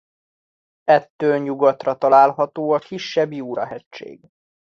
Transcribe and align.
Ettől 0.83 1.37
nyugatra 1.37 1.97
található 1.97 2.71
a 2.71 2.79
kisebb 2.79 3.31
Jura-hegység. 3.31 4.29